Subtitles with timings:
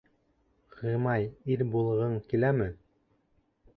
[0.79, 1.27] Ғимай,
[1.57, 2.71] ир булғың киләме?